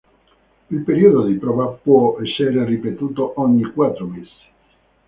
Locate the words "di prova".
1.25-1.67